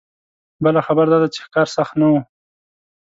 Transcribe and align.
بله 0.63 0.79
خبره 0.87 1.07
دا 1.11 1.17
ده 1.21 1.27
چې 1.33 1.39
ښکار 1.45 1.67
سخت 1.75 1.93
نه 2.01 2.05
و. 2.11 2.13